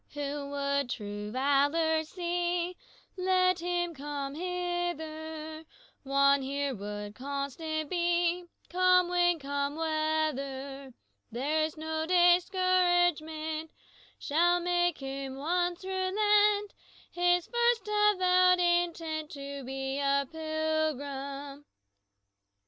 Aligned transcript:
"Who 0.15 0.49
would 0.49 0.89
true 0.89 1.29
valor 1.29 2.03
see, 2.03 2.75
Let 3.17 3.59
him 3.59 3.93
come 3.93 4.33
hither; 4.33 5.63
One 6.01 6.41
here 6.41 6.73
will 6.73 7.13
constant 7.13 7.87
be, 7.91 8.45
Come 8.67 9.09
wind, 9.11 9.41
come 9.41 9.75
weather; 9.75 10.95
There's 11.31 11.77
no 11.77 12.07
discouragement 12.07 13.69
Shall 14.17 14.59
make 14.59 14.97
him 14.97 15.35
once 15.35 15.85
relent 15.85 16.73
His 17.11 17.45
first 17.47 17.87
avowed 17.87 18.59
intent 18.59 19.29
To 19.33 19.63
be 19.63 19.99
a 19.99 20.27
pilgrim. 20.31 21.63